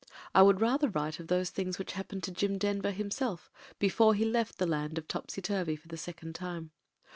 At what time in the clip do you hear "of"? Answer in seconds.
1.19-1.27, 4.97-5.07